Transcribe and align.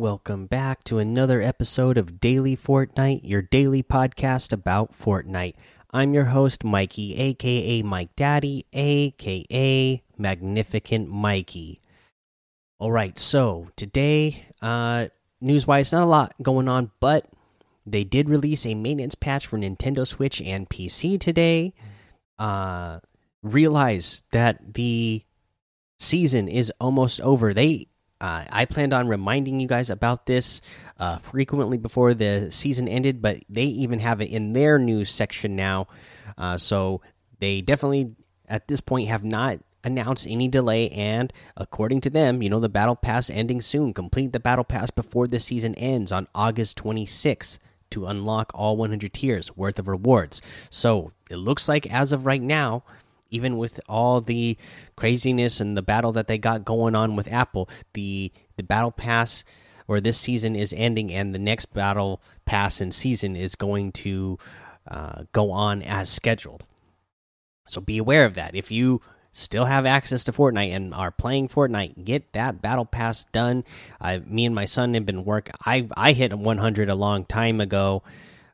Welcome 0.00 0.46
back 0.46 0.82
to 0.84 0.96
another 0.96 1.42
episode 1.42 1.98
of 1.98 2.20
Daily 2.20 2.56
Fortnite, 2.56 3.20
your 3.22 3.42
daily 3.42 3.82
podcast 3.82 4.50
about 4.50 4.98
Fortnite. 4.98 5.52
I'm 5.90 6.14
your 6.14 6.24
host, 6.24 6.64
Mikey, 6.64 7.16
aka 7.16 7.82
Mike 7.82 8.16
Daddy, 8.16 8.64
aka 8.72 10.02
Magnificent 10.16 11.10
Mikey. 11.10 11.82
All 12.78 12.90
right, 12.90 13.18
so 13.18 13.68
today, 13.76 14.46
uh, 14.62 15.08
news 15.38 15.66
wise, 15.66 15.92
not 15.92 16.02
a 16.02 16.06
lot 16.06 16.34
going 16.40 16.66
on, 16.66 16.92
but 16.98 17.26
they 17.84 18.02
did 18.02 18.30
release 18.30 18.64
a 18.64 18.74
maintenance 18.74 19.14
patch 19.14 19.46
for 19.46 19.58
Nintendo 19.58 20.06
Switch 20.06 20.40
and 20.40 20.66
PC 20.70 21.20
today. 21.20 21.74
Uh, 22.38 23.00
realize 23.42 24.22
that 24.30 24.72
the 24.72 25.24
season 25.98 26.48
is 26.48 26.72
almost 26.80 27.20
over. 27.20 27.52
They 27.52 27.88
uh, 28.20 28.44
I 28.50 28.64
planned 28.66 28.92
on 28.92 29.08
reminding 29.08 29.60
you 29.60 29.66
guys 29.66 29.90
about 29.90 30.26
this 30.26 30.60
uh, 30.98 31.18
frequently 31.18 31.78
before 31.78 32.14
the 32.14 32.50
season 32.50 32.88
ended, 32.88 33.22
but 33.22 33.38
they 33.48 33.64
even 33.64 33.98
have 34.00 34.20
it 34.20 34.30
in 34.30 34.52
their 34.52 34.78
news 34.78 35.10
section 35.10 35.56
now. 35.56 35.88
Uh, 36.36 36.58
so 36.58 37.00
they 37.38 37.60
definitely, 37.60 38.14
at 38.48 38.68
this 38.68 38.80
point, 38.80 39.08
have 39.08 39.24
not 39.24 39.60
announced 39.82 40.26
any 40.28 40.48
delay. 40.48 40.88
And 40.90 41.32
according 41.56 42.02
to 42.02 42.10
them, 42.10 42.42
you 42.42 42.50
know, 42.50 42.60
the 42.60 42.68
battle 42.68 42.96
pass 42.96 43.30
ending 43.30 43.60
soon. 43.60 43.94
Complete 43.94 44.32
the 44.32 44.40
battle 44.40 44.64
pass 44.64 44.90
before 44.90 45.26
the 45.26 45.40
season 45.40 45.74
ends 45.76 46.12
on 46.12 46.28
August 46.34 46.82
26th 46.82 47.58
to 47.90 48.06
unlock 48.06 48.52
all 48.54 48.76
100 48.76 49.12
tiers 49.12 49.56
worth 49.56 49.78
of 49.78 49.88
rewards. 49.88 50.42
So 50.68 51.12
it 51.30 51.36
looks 51.36 51.68
like 51.68 51.90
as 51.90 52.12
of 52.12 52.26
right 52.26 52.42
now, 52.42 52.84
even 53.30 53.56
with 53.56 53.80
all 53.88 54.20
the 54.20 54.56
craziness 54.96 55.60
and 55.60 55.76
the 55.76 55.82
battle 55.82 56.12
that 56.12 56.26
they 56.28 56.38
got 56.38 56.64
going 56.64 56.94
on 56.94 57.16
with 57.16 57.30
Apple, 57.32 57.68
the 57.94 58.32
the 58.56 58.62
battle 58.62 58.90
pass 58.92 59.44
or 59.90 60.00
this 60.00 60.18
season 60.18 60.54
is 60.54 60.72
ending, 60.76 61.12
and 61.12 61.34
the 61.34 61.38
next 61.38 61.66
battle 61.74 62.22
pass 62.44 62.80
and 62.80 62.94
season 62.94 63.34
is 63.34 63.56
going 63.56 63.90
to 63.90 64.38
uh, 64.88 65.24
go 65.32 65.50
on 65.50 65.82
as 65.82 66.08
scheduled. 66.08 66.64
So 67.66 67.80
be 67.80 67.98
aware 67.98 68.24
of 68.24 68.34
that. 68.34 68.54
If 68.54 68.70
you 68.70 69.00
still 69.32 69.64
have 69.64 69.86
access 69.86 70.22
to 70.24 70.32
Fortnite 70.32 70.72
and 70.74 70.94
are 70.94 71.10
playing 71.10 71.48
Fortnite, 71.48 72.04
get 72.04 72.32
that 72.34 72.62
battle 72.62 72.84
pass 72.84 73.24
done. 73.26 73.64
I, 74.00 74.18
me 74.18 74.46
and 74.46 74.54
my 74.54 74.64
son 74.64 74.94
have 74.94 75.06
been 75.06 75.24
work. 75.24 75.50
I 75.64 75.88
I 75.96 76.12
hit 76.12 76.36
100 76.38 76.88
a 76.88 76.94
long 76.94 77.24
time 77.24 77.60
ago. 77.60 78.04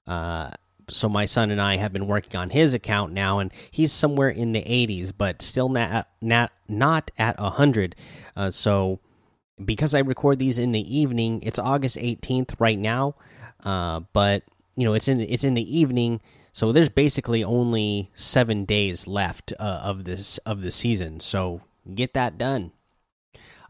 Uh, 0.06 0.50
so 0.88 1.08
my 1.08 1.24
son 1.24 1.50
and 1.50 1.60
I 1.60 1.76
have 1.76 1.92
been 1.92 2.06
working 2.06 2.38
on 2.38 2.50
his 2.50 2.74
account 2.74 3.12
now, 3.12 3.38
and 3.38 3.52
he's 3.70 3.92
somewhere 3.92 4.28
in 4.28 4.52
the 4.52 4.62
80s, 4.62 5.12
but 5.16 5.42
still 5.42 5.68
not 5.68 6.08
not 6.20 6.52
not 6.68 7.10
at 7.18 7.38
100. 7.38 7.96
Uh, 8.36 8.50
so 8.50 9.00
because 9.64 9.94
I 9.94 10.00
record 10.00 10.38
these 10.38 10.58
in 10.58 10.72
the 10.72 10.96
evening, 10.96 11.40
it's 11.42 11.58
August 11.58 11.96
18th 11.96 12.54
right 12.58 12.78
now, 12.78 13.14
uh, 13.64 14.00
but 14.12 14.44
you 14.76 14.84
know 14.84 14.94
it's 14.94 15.08
in 15.08 15.20
it's 15.20 15.44
in 15.44 15.54
the 15.54 15.78
evening, 15.78 16.20
so 16.52 16.72
there's 16.72 16.88
basically 16.88 17.42
only 17.42 18.10
seven 18.14 18.64
days 18.64 19.06
left 19.06 19.52
uh, 19.58 19.80
of 19.82 20.04
this 20.04 20.38
of 20.38 20.62
the 20.62 20.70
season. 20.70 21.20
So 21.20 21.62
get 21.94 22.14
that 22.14 22.38
done. 22.38 22.72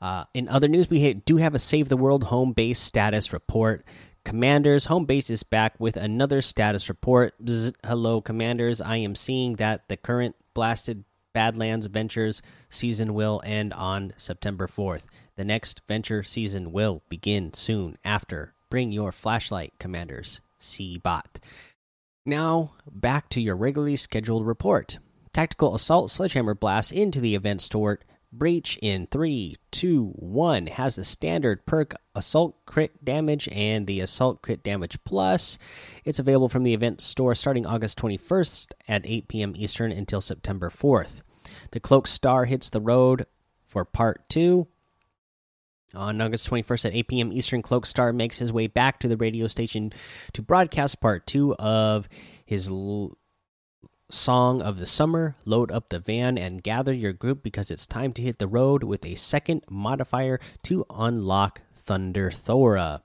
Uh, 0.01 0.25
in 0.34 0.48
other 0.48 0.69
news, 0.69 0.91
we 0.91 1.14
do 1.14 1.39
have 1.39 1.55
a 1.55 1.58
Save 1.58 1.89
the 1.89 1.97
World 1.97 2.25
home 2.25 2.53
base 2.53 2.78
status 2.78 3.33
report. 3.33 3.85
Commanders 4.27 4.87
home 4.87 5.05
base 5.05 5.31
is 5.31 5.45
back 5.45 5.79
with 5.79 5.97
another 5.97 6.42
status 6.42 6.89
report. 6.89 7.33
Bzz, 7.45 7.75
hello, 7.85 8.20
Commanders. 8.20 8.81
I 8.81 8.97
am 8.97 9.14
seeing 9.14 9.55
that 9.55 9.89
the 9.89 9.97
current 9.97 10.35
blasted 10.53 11.05
Badlands 11.33 11.87
Ventures 11.87 12.42
season 12.69 13.14
will 13.14 13.41
end 13.45 13.73
on 13.73 14.14
September 14.17 14.67
4th. 14.67 15.05
The 15.37 15.45
next 15.45 15.83
Venture 15.87 16.25
season 16.25 16.73
will 16.73 17.05
begin 17.09 17.55
soon 17.55 17.98
after. 18.05 18.53
Bring 18.69 18.91
your 18.91 19.13
flashlight, 19.13 19.75
Commanders. 19.79 20.41
See 20.58 20.98
bot. 20.98 21.39
Now, 22.25 22.73
back 22.91 23.29
to 23.29 23.41
your 23.41 23.55
regularly 23.55 23.95
scheduled 23.95 24.45
report. 24.45 24.98
Tactical 25.33 25.73
Assault 25.73 26.11
Sledgehammer 26.11 26.57
Blast 26.57 26.91
into 26.91 27.20
the 27.20 27.37
event 27.37 27.61
store 27.61 28.01
Breach 28.33 28.79
in 28.83 29.07
three, 29.07 29.57
two, 29.70 30.13
one 30.17 30.67
has 30.67 30.97
the 30.97 31.05
standard 31.05 31.64
perk 31.64 31.95
Assault 32.14 32.57
Crit 32.67 33.05
Damage 33.05 33.48
and 33.51 33.87
the 33.87 34.01
Assault 34.01 34.42
Crit 34.42 34.63
Damage 34.63 34.98
Plus. 35.05 35.59
It's 36.05 36.19
available 36.19 36.48
from 36.48 36.63
the 36.63 36.75
event 36.75 37.01
store 37.01 37.35
starting 37.35 37.67
August 37.67 37.98
21st 37.98 38.73
at 38.89 39.07
8 39.07 39.29
p.m. 39.29 39.53
Eastern 39.57 39.92
until 39.92 40.20
September 40.20 40.70
4th. 40.70 41.23
The 41.70 41.81
Cloak 41.81 42.07
Star 42.07 42.45
hits 42.45 42.69
the 42.69 42.81
road 42.81 43.27
for 43.67 43.85
Part 43.85 44.29
2. 44.29 44.67
On 45.95 46.20
August 46.20 46.51
21st 46.51 46.87
at 46.87 46.95
8 46.95 47.08
p.m. 47.08 47.33
Eastern, 47.33 47.63
Cloak 47.63 47.87
Star 47.87 48.13
makes 48.13 48.39
his 48.39 48.53
way 48.53 48.67
back 48.67 48.98
to 49.01 49.08
the 49.08 49.17
radio 49.17 49.47
station 49.47 49.93
to 50.33 50.43
broadcast 50.43 51.01
Part 51.01 51.27
2 51.27 51.55
of 51.55 52.08
his 52.45 52.70
song 54.11 54.62
of 54.62 54.78
the 54.78 54.86
summer, 54.86 55.36
load 55.44 55.70
up 55.70 55.89
the 55.89 55.98
van 55.98 56.39
and 56.39 56.62
gather 56.62 56.92
your 56.92 57.12
group 57.12 57.42
because 57.42 57.70
it's 57.70 57.86
time 57.86 58.12
to 58.12 58.22
hit 58.22 58.39
the 58.39 58.46
road 58.46 58.83
with 58.83 59.05
a 59.05 59.14
second 59.14 59.62
modifier 59.68 60.40
to 60.64 60.84
unlock 60.90 61.62
Thunder 61.74 62.30
Thora. 62.30 63.02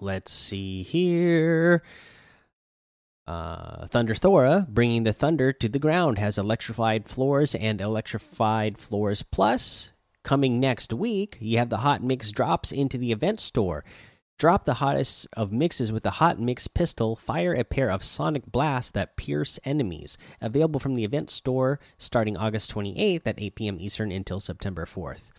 Let's 0.00 0.32
see 0.32 0.82
here. 0.82 1.82
Uh, 3.26 3.86
Thunder 3.86 4.14
Thora, 4.14 4.66
bringing 4.68 5.04
the 5.04 5.12
thunder 5.12 5.52
to 5.52 5.68
the 5.68 5.78
ground, 5.78 6.18
has 6.18 6.38
electrified 6.38 7.08
floors 7.08 7.54
and 7.54 7.80
electrified 7.80 8.78
floors 8.78 9.22
plus. 9.22 9.92
Coming 10.22 10.60
next 10.60 10.92
week, 10.92 11.38
you 11.40 11.58
have 11.58 11.70
the 11.70 11.78
hot 11.78 12.02
mix 12.02 12.30
drops 12.30 12.72
into 12.72 12.98
the 12.98 13.12
event 13.12 13.40
store. 13.40 13.84
Drop 14.40 14.64
the 14.64 14.72
hottest 14.72 15.28
of 15.34 15.52
mixes 15.52 15.92
with 15.92 16.02
the 16.02 16.12
Hot 16.12 16.40
Mix 16.40 16.66
pistol. 16.66 17.14
Fire 17.14 17.52
a 17.52 17.62
pair 17.62 17.90
of 17.90 18.02
sonic 18.02 18.46
blasts 18.46 18.90
that 18.92 19.18
pierce 19.18 19.60
enemies. 19.64 20.16
Available 20.40 20.80
from 20.80 20.94
the 20.94 21.04
event 21.04 21.28
store 21.28 21.78
starting 21.98 22.38
August 22.38 22.74
28th 22.74 23.26
at 23.26 23.38
8 23.38 23.54
p.m. 23.54 23.76
Eastern 23.78 24.10
until 24.10 24.40
September 24.40 24.86
4th. 24.86 25.30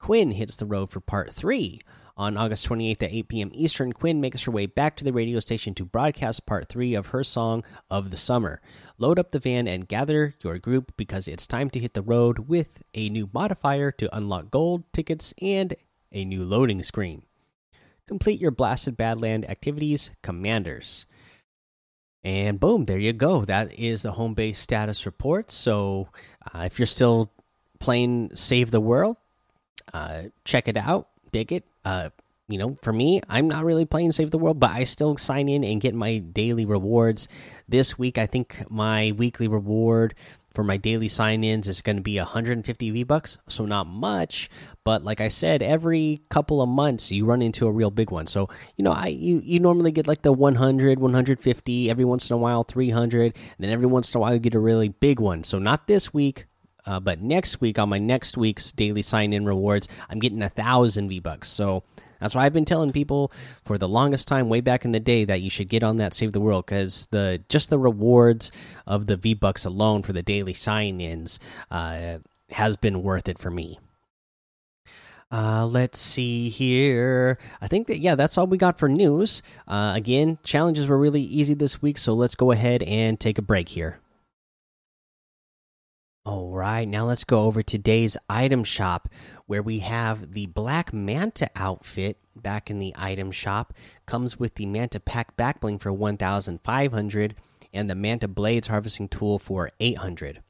Quinn 0.00 0.32
hits 0.32 0.56
the 0.56 0.66
road 0.66 0.90
for 0.90 0.98
part 0.98 1.32
3. 1.32 1.78
On 2.16 2.36
August 2.36 2.68
28th 2.68 3.04
at 3.04 3.12
8 3.12 3.28
p.m. 3.28 3.50
Eastern, 3.54 3.92
Quinn 3.92 4.20
makes 4.20 4.42
her 4.42 4.50
way 4.50 4.66
back 4.66 4.96
to 4.96 5.04
the 5.04 5.12
radio 5.12 5.38
station 5.38 5.72
to 5.74 5.84
broadcast 5.84 6.44
part 6.44 6.68
3 6.68 6.96
of 6.96 7.06
her 7.06 7.22
song 7.22 7.62
of 7.92 8.10
the 8.10 8.16
summer. 8.16 8.60
Load 8.98 9.20
up 9.20 9.30
the 9.30 9.38
van 9.38 9.68
and 9.68 9.86
gather 9.86 10.34
your 10.40 10.58
group 10.58 10.90
because 10.96 11.28
it's 11.28 11.46
time 11.46 11.70
to 11.70 11.78
hit 11.78 11.94
the 11.94 12.02
road 12.02 12.48
with 12.48 12.82
a 12.92 13.08
new 13.08 13.30
modifier 13.32 13.92
to 13.92 14.16
unlock 14.16 14.50
gold 14.50 14.82
tickets 14.92 15.32
and 15.40 15.76
a 16.10 16.24
new 16.24 16.42
loading 16.42 16.82
screen 16.82 17.22
complete 18.06 18.40
your 18.40 18.50
blasted 18.50 18.96
badland 18.96 19.48
activities 19.48 20.10
commanders. 20.22 21.06
And 22.24 22.60
boom 22.60 22.84
there 22.84 22.98
you 22.98 23.12
go. 23.12 23.44
That 23.44 23.78
is 23.78 24.02
the 24.02 24.12
home 24.12 24.34
base 24.34 24.58
status 24.58 25.06
report. 25.06 25.50
So 25.50 26.08
uh, 26.54 26.60
if 26.60 26.78
you're 26.78 26.86
still 26.86 27.32
playing 27.80 28.30
save 28.34 28.70
the 28.70 28.80
world 28.80 29.16
uh, 29.92 30.22
check 30.44 30.68
it 30.68 30.76
out 30.76 31.08
dig 31.32 31.52
it. 31.52 31.66
Uh, 31.84 32.10
you 32.48 32.58
know 32.58 32.76
for 32.82 32.92
me 32.92 33.20
i'm 33.28 33.48
not 33.48 33.64
really 33.64 33.84
playing 33.84 34.12
save 34.12 34.30
the 34.30 34.38
world 34.38 34.60
but 34.60 34.70
i 34.70 34.84
still 34.84 35.16
sign 35.16 35.48
in 35.48 35.64
and 35.64 35.80
get 35.80 35.94
my 35.94 36.18
daily 36.18 36.64
rewards. 36.64 37.26
This 37.68 37.98
week 37.98 38.18
i 38.18 38.26
think 38.26 38.64
my 38.70 39.12
weekly 39.16 39.48
reward 39.48 40.14
for 40.54 40.62
my 40.64 40.76
daily 40.76 41.08
sign-ins 41.08 41.68
is 41.68 41.80
going 41.80 41.96
to 41.96 42.02
be 42.02 42.18
150 42.18 42.90
V 42.90 43.02
bucks, 43.04 43.38
so 43.48 43.64
not 43.64 43.86
much, 43.86 44.50
but 44.84 45.04
like 45.04 45.20
I 45.20 45.28
said, 45.28 45.62
every 45.62 46.22
couple 46.28 46.60
of 46.62 46.68
months 46.68 47.10
you 47.10 47.24
run 47.24 47.42
into 47.42 47.66
a 47.66 47.72
real 47.72 47.90
big 47.90 48.10
one. 48.10 48.26
So, 48.26 48.48
you 48.76 48.84
know, 48.84 48.92
I 48.92 49.06
you 49.08 49.40
you 49.44 49.60
normally 49.60 49.92
get 49.92 50.06
like 50.06 50.22
the 50.22 50.32
100, 50.32 50.98
150, 50.98 51.90
every 51.90 52.04
once 52.04 52.30
in 52.30 52.34
a 52.34 52.38
while 52.38 52.62
300, 52.62 53.34
and 53.34 53.34
then 53.58 53.70
every 53.70 53.86
once 53.86 54.12
in 54.12 54.18
a 54.18 54.20
while 54.20 54.34
you 54.34 54.40
get 54.40 54.54
a 54.54 54.60
really 54.60 54.88
big 54.88 55.20
one. 55.20 55.44
So 55.44 55.58
not 55.58 55.86
this 55.86 56.12
week, 56.12 56.46
uh, 56.86 57.00
but 57.00 57.20
next 57.20 57.60
week 57.60 57.78
on 57.78 57.88
my 57.88 57.98
next 57.98 58.36
week's 58.36 58.72
daily 58.72 59.02
sign-in 59.02 59.44
rewards, 59.44 59.88
I'm 60.10 60.18
getting 60.18 60.42
a 60.42 60.48
thousand 60.48 61.08
V 61.08 61.20
bucks. 61.20 61.48
So 61.48 61.84
that's 62.22 62.34
why 62.34 62.46
I've 62.46 62.52
been 62.52 62.64
telling 62.64 62.92
people 62.92 63.32
for 63.64 63.76
the 63.76 63.88
longest 63.88 64.28
time, 64.28 64.48
way 64.48 64.60
back 64.60 64.84
in 64.84 64.92
the 64.92 65.00
day, 65.00 65.24
that 65.24 65.42
you 65.42 65.50
should 65.50 65.68
get 65.68 65.82
on 65.82 65.96
that 65.96 66.14
Save 66.14 66.32
the 66.32 66.40
World 66.40 66.66
because 66.66 67.06
the 67.10 67.42
just 67.48 67.68
the 67.68 67.78
rewards 67.78 68.52
of 68.86 69.06
the 69.06 69.16
V 69.16 69.34
Bucks 69.34 69.64
alone 69.64 70.02
for 70.02 70.12
the 70.12 70.22
daily 70.22 70.54
sign-ins 70.54 71.38
uh, 71.70 72.18
has 72.50 72.76
been 72.76 73.02
worth 73.02 73.28
it 73.28 73.38
for 73.38 73.50
me. 73.50 73.78
Uh, 75.32 75.64
let's 75.64 75.98
see 75.98 76.50
here. 76.50 77.38
I 77.60 77.66
think 77.66 77.86
that 77.86 78.00
yeah, 78.00 78.14
that's 78.14 78.36
all 78.36 78.46
we 78.46 78.58
got 78.58 78.78
for 78.78 78.88
news. 78.88 79.42
Uh, 79.66 79.92
again, 79.96 80.38
challenges 80.44 80.86
were 80.86 80.98
really 80.98 81.22
easy 81.22 81.54
this 81.54 81.80
week, 81.80 81.96
so 81.96 82.12
let's 82.12 82.34
go 82.34 82.50
ahead 82.50 82.82
and 82.82 83.18
take 83.18 83.38
a 83.38 83.42
break 83.42 83.70
here. 83.70 83.98
All 86.24 86.50
right, 86.52 86.86
now 86.86 87.06
let's 87.06 87.24
go 87.24 87.40
over 87.40 87.64
today's 87.64 88.16
item 88.28 88.62
shop 88.62 89.08
where 89.52 89.62
we 89.62 89.80
have 89.80 90.32
the 90.32 90.46
Black 90.46 90.94
Manta 90.94 91.50
outfit 91.54 92.16
back 92.34 92.70
in 92.70 92.78
the 92.78 92.94
item 92.96 93.30
shop. 93.30 93.74
Comes 94.06 94.40
with 94.40 94.54
the 94.54 94.64
Manta 94.64 94.98
Pack 94.98 95.36
backbling 95.36 95.78
for 95.78 95.92
1,500 95.92 97.34
and 97.70 97.90
the 97.90 97.94
Manta 97.94 98.28
Blades 98.28 98.68
harvesting 98.68 99.08
tool 99.08 99.38
for 99.38 99.70
800. 99.78 100.40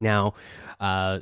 Now, 0.00 0.32
uh, 0.80 1.20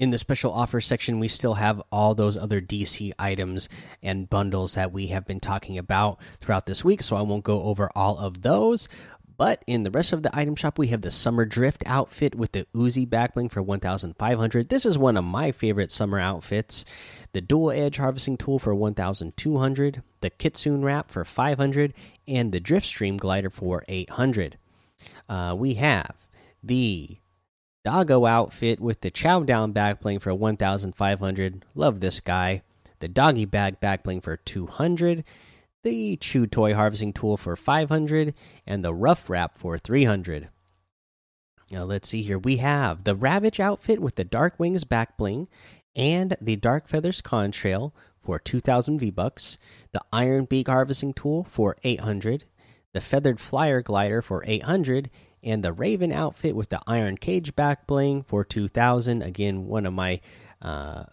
in 0.00 0.08
the 0.08 0.16
special 0.16 0.50
offer 0.50 0.80
section, 0.80 1.20
we 1.20 1.28
still 1.28 1.54
have 1.54 1.82
all 1.92 2.14
those 2.14 2.38
other 2.38 2.62
DC 2.62 3.12
items 3.18 3.68
and 4.02 4.30
bundles 4.30 4.76
that 4.76 4.92
we 4.92 5.08
have 5.08 5.26
been 5.26 5.40
talking 5.40 5.76
about 5.76 6.18
throughout 6.40 6.64
this 6.64 6.82
week. 6.82 7.02
So 7.02 7.16
I 7.16 7.22
won't 7.22 7.44
go 7.44 7.64
over 7.64 7.90
all 7.94 8.18
of 8.18 8.40
those. 8.40 8.88
But 9.36 9.64
in 9.66 9.82
the 9.82 9.90
rest 9.90 10.12
of 10.12 10.22
the 10.22 10.36
item 10.36 10.54
shop, 10.54 10.78
we 10.78 10.88
have 10.88 11.00
the 11.00 11.10
Summer 11.10 11.44
Drift 11.44 11.82
outfit 11.86 12.34
with 12.34 12.52
the 12.52 12.66
Uzi 12.74 13.06
backbling 13.06 13.50
for 13.50 13.62
1,500. 13.62 14.68
This 14.68 14.86
is 14.86 14.96
one 14.96 15.16
of 15.16 15.24
my 15.24 15.50
favorite 15.50 15.90
summer 15.90 16.20
outfits. 16.20 16.84
The 17.32 17.40
Dual 17.40 17.72
Edge 17.72 17.96
Harvesting 17.96 18.36
Tool 18.36 18.58
for 18.58 18.74
1,200. 18.74 20.02
The 20.20 20.30
Kitsune 20.30 20.84
Wrap 20.84 21.10
for 21.10 21.24
500. 21.24 21.94
And 22.28 22.52
the 22.52 22.60
Drift 22.60 22.86
Stream 22.86 23.16
Glider 23.16 23.50
for 23.50 23.84
800. 23.88 24.56
Uh, 25.28 25.54
we 25.58 25.74
have 25.74 26.14
the 26.62 27.18
Doggo 27.84 28.26
outfit 28.26 28.80
with 28.80 29.00
the 29.00 29.10
Chow 29.10 29.40
Down 29.40 29.72
backbling 29.72 30.20
for 30.20 30.32
1,500. 30.32 31.64
Love 31.74 32.00
this 32.00 32.20
guy. 32.20 32.62
The 33.00 33.08
Doggy 33.08 33.44
Bag 33.44 33.80
backbling 33.80 34.22
for 34.22 34.36
200 34.36 35.24
the 35.84 36.16
Chew 36.16 36.46
Toy 36.46 36.74
Harvesting 36.74 37.12
Tool 37.12 37.36
for 37.36 37.54
500, 37.54 38.34
and 38.66 38.84
the 38.84 38.92
Rough 38.92 39.30
Wrap 39.30 39.54
for 39.54 39.78
300. 39.78 40.48
Now, 41.70 41.84
let's 41.84 42.08
see 42.08 42.22
here. 42.22 42.38
We 42.38 42.58
have 42.58 43.04
the 43.04 43.14
Ravage 43.14 43.60
outfit 43.60 44.00
with 44.00 44.16
the 44.16 44.24
Dark 44.24 44.58
Wings 44.58 44.84
back 44.84 45.16
bling 45.16 45.48
and 45.96 46.36
the 46.40 46.56
Dark 46.56 46.88
Feathers 46.88 47.22
Contrail 47.22 47.92
for 48.22 48.38
2000 48.38 48.98
V 48.98 49.10
bucks, 49.10 49.58
the 49.92 50.00
Iron 50.12 50.44
Beak 50.46 50.68
Harvesting 50.68 51.12
Tool 51.12 51.44
for 51.44 51.76
800, 51.84 52.44
the 52.92 53.00
Feathered 53.00 53.40
Flyer 53.40 53.82
Glider 53.82 54.22
for 54.22 54.42
800, 54.46 55.10
and 55.42 55.62
the 55.62 55.72
Raven 55.72 56.12
outfit 56.12 56.56
with 56.56 56.70
the 56.70 56.80
Iron 56.86 57.16
Cage 57.16 57.54
back 57.54 57.86
bling 57.86 58.22
for 58.22 58.44
2000. 58.44 59.22
Again, 59.22 59.66
one 59.66 59.86
of 59.86 59.92
my 59.92 60.20
uh, 60.62 61.04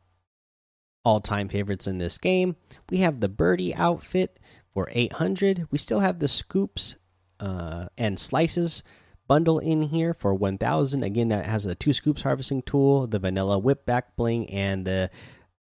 all 1.03 1.19
time 1.19 1.49
favorites 1.49 1.87
in 1.87 1.97
this 1.97 2.17
game. 2.17 2.55
We 2.89 2.97
have 2.97 3.19
the 3.19 3.29
Birdie 3.29 3.75
outfit 3.75 4.39
for 4.73 4.87
800 4.91 5.67
we 5.71 5.77
still 5.77 5.99
have 5.99 6.19
the 6.19 6.27
scoops 6.27 6.95
uh, 7.39 7.87
and 7.97 8.17
slices 8.17 8.83
bundle 9.27 9.59
in 9.59 9.83
here 9.83 10.13
for 10.13 10.33
1000 10.33 11.03
again 11.03 11.29
that 11.29 11.45
has 11.45 11.63
the 11.63 11.75
two 11.75 11.93
scoops 11.93 12.21
harvesting 12.21 12.61
tool 12.61 13.07
the 13.07 13.19
vanilla 13.19 13.57
whip 13.57 13.85
back 13.85 14.15
bling 14.15 14.49
and 14.49 14.85
the 14.85 15.09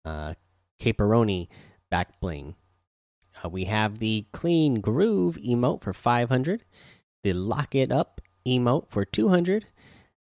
uh, 0.05 0.35
caperoni 0.81 1.49
back 1.91 2.21
bling. 2.21 2.57
Uh, 3.45 3.49
we 3.49 3.65
have 3.65 3.99
the 3.99 4.27
clean 4.33 4.81
groove 4.81 5.37
emote 5.37 5.83
for 5.83 5.93
500 5.93 6.65
the 7.23 7.33
lock 7.33 7.75
it 7.75 7.93
up 7.93 8.21
emote 8.47 8.91
for 8.91 9.05
200 9.05 9.67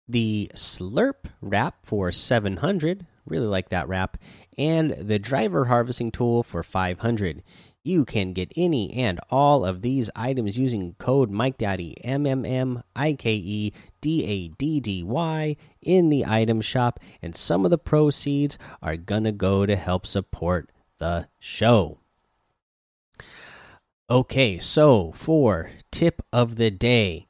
the 0.08 0.50
slurp 0.54 1.26
wrap 1.40 1.84
for 1.84 2.12
700 2.12 3.06
really 3.26 3.46
like 3.46 3.68
that 3.70 3.88
wrap 3.88 4.16
and 4.56 4.92
the 4.92 5.18
driver 5.18 5.66
harvesting 5.66 6.10
tool 6.10 6.42
for 6.42 6.62
500 6.62 7.42
you 7.84 8.06
can 8.06 8.32
get 8.32 8.50
any 8.56 8.92
and 8.94 9.20
all 9.30 9.64
of 9.64 9.82
these 9.82 10.10
items 10.16 10.58
using 10.58 10.94
code 10.98 11.30
MikeDaddy 11.30 11.96
M 12.02 12.26
M 12.26 12.44
M 12.44 12.82
I 12.96 13.12
K 13.12 13.34
E 13.34 13.72
D 14.00 14.24
A 14.24 14.48
D 14.48 14.80
D 14.80 15.02
Y 15.02 15.56
in 15.82 16.08
the 16.08 16.24
item 16.24 16.62
shop, 16.62 16.98
and 17.20 17.36
some 17.36 17.64
of 17.64 17.70
the 17.70 17.78
proceeds 17.78 18.58
are 18.82 18.96
gonna 18.96 19.32
go 19.32 19.66
to 19.66 19.76
help 19.76 20.06
support 20.06 20.70
the 20.98 21.28
show. 21.38 21.98
Okay, 24.08 24.58
so 24.58 25.12
for 25.12 25.70
tip 25.90 26.22
of 26.32 26.56
the 26.56 26.70
day, 26.70 27.28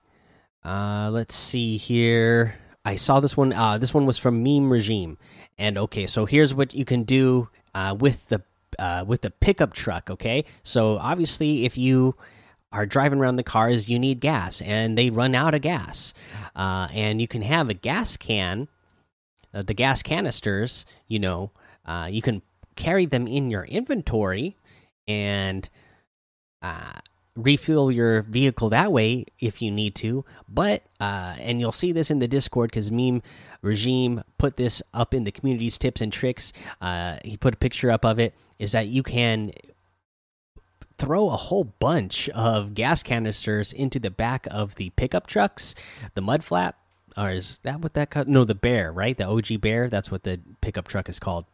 uh, 0.65 1.11
let's 1.13 1.35
see 1.35 1.77
here. 1.77 2.57
I 2.85 2.95
saw 2.95 3.19
this 3.19 3.37
one. 3.37 3.53
Uh, 3.53 3.79
this 3.79 3.95
one 3.95 4.07
was 4.07 4.19
from 4.19 4.43
Meme 4.43 4.71
Regime, 4.71 5.19
and 5.59 5.79
okay, 5.79 6.07
so 6.07 6.27
here's 6.27 6.55
what 6.55 6.75
you 6.75 6.85
can 6.85 7.05
do 7.05 7.49
uh, 7.75 7.97
with 7.99 8.29
the 8.29 8.43
uh, 8.79 9.05
with 9.07 9.23
the 9.23 9.31
pickup 9.31 9.73
truck. 9.73 10.11
Okay, 10.11 10.45
so 10.63 10.99
obviously, 10.99 11.65
if 11.65 11.79
you 11.79 12.15
are 12.73 12.87
driving 12.87 13.21
around 13.21 13.37
the 13.37 13.45
cars, 13.45 13.89
you 13.89 13.99
need 13.99 14.21
gas, 14.21 14.61
and 14.63 14.99
they 14.99 15.11
run 15.11 15.35
out 15.35 15.55
of 15.55 15.61
gas, 15.61 16.13
uh, 16.57 16.89
and 16.93 17.21
you 17.21 17.29
can 17.29 17.43
have 17.43 17.71
a 17.71 17.75
gas 17.75 18.17
can, 18.17 18.69
uh, 19.53 19.63
the 19.63 19.75
gas 19.75 20.03
canisters. 20.03 20.85
You 21.07 21.21
know, 21.21 21.51
uh, 21.85 22.09
you 22.11 22.23
can 22.23 22.43
carry 22.77 23.07
them 23.07 23.27
in 23.29 23.51
your 23.51 23.65
inventory 23.65 24.57
and 25.07 25.69
uh, 26.63 26.99
refuel 27.37 27.91
your 27.91 28.23
vehicle 28.23 28.71
that 28.71 28.93
way 28.93 29.25
if 29.41 29.61
you 29.61 29.71
need 29.71 29.95
to. 29.97 30.25
But 30.49 30.85
uh, 31.01 31.37
and 31.39 31.61
you'll 31.61 31.73
see 31.73 31.93
this 31.93 32.11
in 32.11 32.19
the 32.19 32.29
Discord 32.29 32.71
because 32.71 32.91
meme 32.91 33.23
regime 33.63 34.23
put 34.39 34.57
this 34.57 34.83
up 34.93 35.15
in 35.15 35.25
the 35.25 35.33
community's 35.33 35.79
tips 35.79 36.01
and 36.01 36.13
tricks. 36.13 36.53
Uh, 36.81 37.19
he 37.25 37.37
put 37.37 37.55
a 37.55 37.59
picture 37.59 37.91
up 37.91 38.05
of 38.05 38.19
it. 38.19 38.35
Is 38.59 38.73
that 38.73 38.87
you 38.87 39.03
can 39.03 39.53
throw 40.97 41.29
a 41.31 41.37
whole 41.37 41.65
bunch 41.65 42.29
of 42.31 42.75
gas 42.75 43.03
canisters 43.03 43.73
into 43.73 43.99
the 43.99 44.11
back 44.11 44.47
of 44.51 44.77
the 44.77 44.91
pickup 44.91 45.27
trucks, 45.27 45.75
the 46.15 46.21
mud 46.21 46.45
flap, 46.45 46.79
or 47.17 47.31
is 47.31 47.59
that 47.63 47.81
what 47.81 47.95
that? 47.95 48.11
Cut? 48.11 48.29
No, 48.29 48.45
the 48.45 48.55
bear, 48.55 48.93
right? 48.93 49.17
The 49.17 49.27
OG 49.27 49.61
bear. 49.61 49.89
That's 49.89 50.11
what 50.11 50.23
the 50.23 50.41
pickup 50.61 50.89
truck 50.89 51.09
is 51.09 51.19
called. 51.19 51.47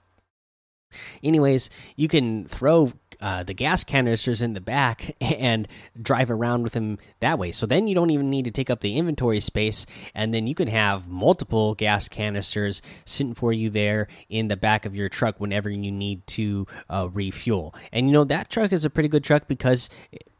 Anyways, 1.23 1.71
you 1.97 2.09
can 2.09 2.47
throw 2.47 2.93
uh, 3.21 3.43
the 3.43 3.55
gas 3.55 3.85
canisters 3.85 4.43
in 4.43 4.53
the 4.55 4.61
back 4.61 5.17
and 5.21 5.69
drive 6.01 6.31
around 6.31 6.63
with 6.63 6.73
them 6.73 6.99
that 7.21 7.39
way. 7.39 7.51
So 7.53 7.67
then 7.67 7.87
you 7.87 7.95
don't 7.95 8.11
even 8.11 8.31
need 8.31 8.45
to 8.47 8.51
take 8.51 8.71
up 8.71 8.81
the 8.81 8.97
inventory 8.97 9.41
space, 9.41 9.87
and 10.15 10.33
then 10.33 10.47
you 10.47 10.55
can 10.55 10.69
have 10.69 11.09
multiple 11.09 11.75
gas 11.75 12.09
canisters 12.09 12.83
sitting 13.05 13.35
for 13.35 13.53
you 13.53 13.71
there 13.71 14.09
in 14.29 14.49
the 14.49 14.57
back 14.57 14.87
of 14.87 14.95
your 14.95 15.09
truck 15.09 15.41
whenever 15.41 15.71
you 15.71 15.91
need 15.91 16.27
to 16.29 16.67
uh, 16.89 17.09
refuel. 17.13 17.75
And 17.93 18.07
you 18.07 18.13
know 18.13 18.25
that 18.25 18.51
truck 18.51 18.73
is 18.73 18.85
a 18.85 18.91
pretty 18.91 19.09
good 19.09 19.25
truck 19.25 19.49
because 19.49 19.89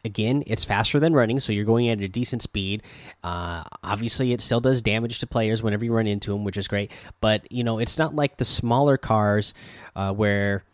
again 0.05 0.43
it's 0.47 0.65
faster 0.65 0.99
than 0.99 1.13
running 1.13 1.39
so 1.39 1.53
you're 1.53 1.65
going 1.65 1.89
at 1.89 2.01
a 2.01 2.09
decent 2.09 2.43
speed 2.43 2.83
uh, 3.23 3.63
obviously 3.83 4.33
it 4.33 4.41
still 4.41 4.61
does 4.61 4.81
damage 4.81 5.19
to 5.19 5.27
players 5.27 5.63
whenever 5.63 5.85
you 5.85 5.93
run 5.93 6.07
into 6.07 6.33
them 6.33 6.45
which 6.45 6.57
is 6.57 6.69
great 6.69 6.91
but 7.21 7.51
you 7.53 7.63
know 7.63 7.79
it's 7.79 7.99
not 7.99 8.15
like 8.15 8.39
the 8.39 8.45
smaller 8.45 8.97
cars 8.97 9.53
uh, 9.97 10.13
where 10.13 10.65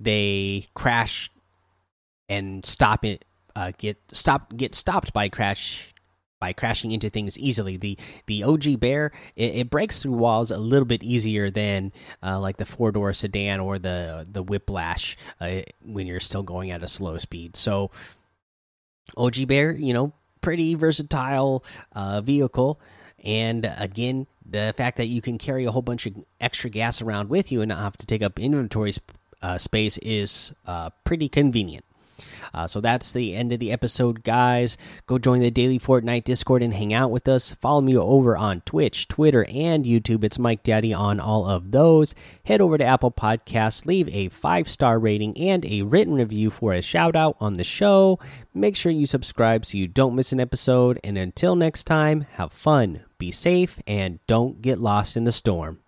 they 0.00 0.66
crash 0.74 1.30
and 2.28 2.64
stop 2.64 3.04
it 3.04 3.24
uh, 3.56 3.72
get 3.78 3.98
stop 4.12 4.56
get 4.56 4.74
stopped 4.74 5.12
by 5.12 5.28
crash 5.28 5.92
by 6.40 6.52
crashing 6.52 6.92
into 6.92 7.10
things 7.10 7.38
easily. 7.38 7.76
The 7.76 7.98
the 8.26 8.44
OG 8.44 8.80
Bear 8.80 9.12
it, 9.36 9.54
it 9.56 9.70
breaks 9.70 10.02
through 10.02 10.12
walls 10.12 10.50
a 10.50 10.58
little 10.58 10.86
bit 10.86 11.02
easier 11.02 11.50
than 11.50 11.92
uh, 12.22 12.38
like 12.40 12.56
the 12.58 12.66
four 12.66 12.92
door 12.92 13.12
sedan 13.12 13.60
or 13.60 13.78
the 13.78 14.26
the 14.30 14.42
Whiplash 14.42 15.16
uh, 15.40 15.62
when 15.82 16.06
you're 16.06 16.20
still 16.20 16.42
going 16.42 16.70
at 16.70 16.82
a 16.82 16.86
slow 16.86 17.18
speed. 17.18 17.56
So 17.56 17.90
OG 19.16 19.48
Bear, 19.48 19.72
you 19.72 19.92
know, 19.92 20.12
pretty 20.40 20.74
versatile 20.74 21.64
uh, 21.92 22.20
vehicle. 22.20 22.80
And 23.24 23.68
again, 23.78 24.28
the 24.46 24.72
fact 24.76 24.96
that 24.98 25.06
you 25.06 25.20
can 25.20 25.38
carry 25.38 25.64
a 25.64 25.72
whole 25.72 25.82
bunch 25.82 26.06
of 26.06 26.14
extra 26.40 26.70
gas 26.70 27.02
around 27.02 27.28
with 27.28 27.50
you 27.50 27.60
and 27.60 27.68
not 27.70 27.80
have 27.80 27.96
to 27.98 28.06
take 28.06 28.22
up 28.22 28.38
inventory 28.38 28.92
sp 28.94 29.10
uh, 29.40 29.56
space 29.56 29.98
is 29.98 30.52
uh, 30.66 30.90
pretty 31.04 31.28
convenient. 31.28 31.84
Uh, 32.54 32.66
so 32.66 32.80
that's 32.80 33.12
the 33.12 33.34
end 33.34 33.52
of 33.52 33.60
the 33.60 33.72
episode, 33.72 34.22
guys. 34.22 34.76
Go 35.06 35.18
join 35.18 35.40
the 35.40 35.50
Daily 35.50 35.78
Fortnite 35.78 36.24
Discord 36.24 36.62
and 36.62 36.74
hang 36.74 36.92
out 36.92 37.10
with 37.10 37.28
us. 37.28 37.52
Follow 37.52 37.80
me 37.80 37.96
over 37.96 38.36
on 38.36 38.60
Twitch, 38.62 39.08
Twitter, 39.08 39.44
and 39.48 39.84
YouTube. 39.84 40.24
It's 40.24 40.38
Mike 40.38 40.62
Daddy 40.62 40.92
on 40.92 41.20
all 41.20 41.46
of 41.46 41.70
those. 41.70 42.14
Head 42.44 42.60
over 42.60 42.78
to 42.78 42.84
Apple 42.84 43.12
Podcasts, 43.12 43.86
leave 43.86 44.08
a 44.08 44.28
five 44.28 44.68
star 44.68 44.98
rating 44.98 45.36
and 45.38 45.64
a 45.66 45.82
written 45.82 46.14
review 46.14 46.50
for 46.50 46.72
a 46.72 46.82
shout 46.82 47.16
out 47.16 47.36
on 47.40 47.56
the 47.56 47.64
show. 47.64 48.18
Make 48.54 48.76
sure 48.76 48.92
you 48.92 49.06
subscribe 49.06 49.64
so 49.64 49.78
you 49.78 49.86
don't 49.86 50.14
miss 50.14 50.32
an 50.32 50.40
episode. 50.40 50.98
And 51.04 51.16
until 51.16 51.56
next 51.56 51.84
time, 51.84 52.22
have 52.32 52.52
fun, 52.52 53.04
be 53.18 53.32
safe, 53.32 53.80
and 53.86 54.18
don't 54.26 54.62
get 54.62 54.78
lost 54.78 55.16
in 55.16 55.24
the 55.24 55.32
storm. 55.32 55.80